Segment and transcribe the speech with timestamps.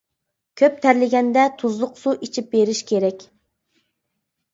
[0.59, 3.27] كۆپ تەرلىگەندە تۇزلۇق سۇ ئىچىپ بېرىش كېرەك.